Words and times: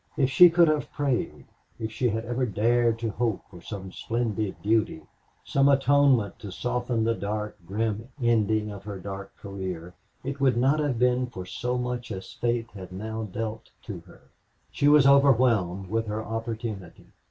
If 0.17 0.31
she 0.31 0.49
could 0.49 0.67
have 0.67 0.91
prayed, 0.91 1.45
if 1.77 1.91
she 1.91 2.09
had 2.09 2.25
ever 2.25 2.43
dared 2.47 2.97
to 2.97 3.11
hope 3.11 3.41
for 3.51 3.61
some 3.61 3.91
splendid 3.91 4.59
duty, 4.63 5.03
some 5.45 5.69
atonement 5.69 6.39
to 6.39 6.51
soften 6.51 7.03
the 7.03 7.13
dark, 7.13 7.55
grim 7.67 8.09
ending 8.19 8.71
of 8.71 8.83
her 8.85 8.97
dark 8.99 9.37
career, 9.37 9.93
it 10.23 10.39
would 10.41 10.57
not 10.57 10.79
have 10.79 10.97
been 10.97 11.27
for 11.27 11.45
so 11.45 11.77
much 11.77 12.11
as 12.11 12.33
fate 12.33 12.71
had 12.73 12.91
now 12.91 13.25
dealt 13.25 13.69
to 13.83 13.99
her. 14.07 14.21
She 14.71 14.87
was 14.87 15.05
overwhelmed 15.05 15.87
with 15.91 16.07
her 16.07 16.25
opportunity. 16.25 17.05